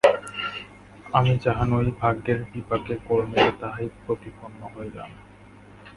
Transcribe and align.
আমি 1.13 1.31
যাহা 1.37 1.63
নই 1.65 1.87
ভাগ্যের 1.99 2.39
বিপাকে 2.51 2.93
গোলেমালে 3.07 3.51
তাহাই 3.61 3.87
প্রতিপন্ন 4.05 4.59
হইলাম। 4.75 5.09